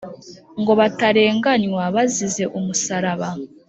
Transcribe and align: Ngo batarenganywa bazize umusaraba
Ngo 0.59 0.71
batarenganywa 0.79 1.83
bazize 1.95 2.43
umusaraba 2.57 3.29